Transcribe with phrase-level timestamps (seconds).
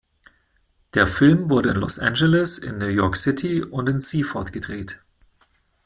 [0.95, 4.99] Der Film wurde in Los Angeles, in New York City und in Seaford gedreht.